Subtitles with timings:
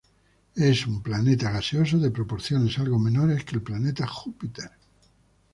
[0.55, 4.71] Es un planeta gaseoso de proporciones algo menores que el planeta Júpiter.